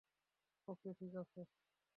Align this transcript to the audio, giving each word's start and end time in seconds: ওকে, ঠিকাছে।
ওকে, 0.67 0.89
ঠিকাছে। 0.93 1.41